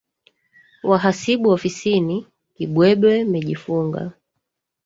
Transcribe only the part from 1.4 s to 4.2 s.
ofisini, kibwebwe mejifunga,